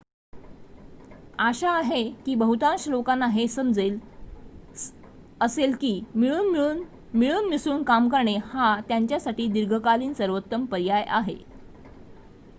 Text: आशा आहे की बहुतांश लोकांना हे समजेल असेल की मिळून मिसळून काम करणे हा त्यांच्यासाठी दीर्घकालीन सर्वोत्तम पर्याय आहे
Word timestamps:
आशा 1.39 1.71
आहे 1.71 2.01
की 2.25 2.35
बहुतांश 2.35 2.87
लोकांना 2.87 3.25
हे 3.27 3.47
समजेल 3.47 3.97
असेल 5.41 5.75
की 5.75 5.91
मिळून 6.15 7.49
मिसळून 7.49 7.83
काम 7.83 8.09
करणे 8.09 8.35
हा 8.45 8.75
त्यांच्यासाठी 8.87 9.47
दीर्घकालीन 9.49 10.13
सर्वोत्तम 10.13 10.65
पर्याय 10.65 11.03
आहे 11.09 11.37